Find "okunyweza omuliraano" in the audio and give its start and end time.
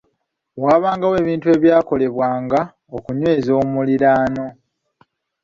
2.95-4.45